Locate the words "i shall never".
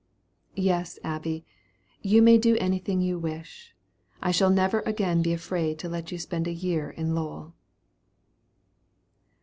4.19-4.79